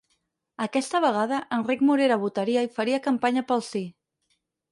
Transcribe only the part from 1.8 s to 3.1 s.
Morera votaria i faria